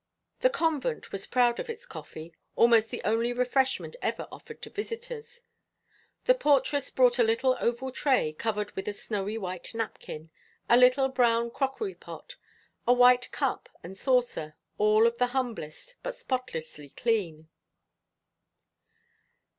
The 0.39 0.49
convent 0.49 1.11
was 1.11 1.27
proud 1.27 1.59
of 1.59 1.69
its 1.69 1.85
coffee, 1.85 2.33
almost 2.55 2.89
the 2.89 3.03
only 3.05 3.31
refreshment 3.33 3.95
ever 4.01 4.27
offered 4.31 4.59
to 4.63 4.71
visitors. 4.71 5.43
The 6.25 6.33
portress 6.33 6.89
brought 6.89 7.19
a 7.19 7.23
little 7.23 7.55
oval 7.59 7.91
tray 7.91 8.33
covered 8.33 8.71
with 8.71 8.87
a 8.87 8.93
snow 8.93 9.25
white 9.27 9.75
napkin, 9.75 10.31
a 10.67 10.75
little 10.75 11.07
brown 11.07 11.51
crockery 11.51 11.93
pot, 11.93 12.35
a 12.87 12.93
white 12.93 13.31
cup 13.31 13.69
and 13.83 13.95
saucer, 13.95 14.55
all 14.79 15.05
of 15.05 15.19
the 15.19 15.27
humblest, 15.37 15.93
but 16.01 16.15
spotlessly 16.15 16.89
clean. 16.89 17.47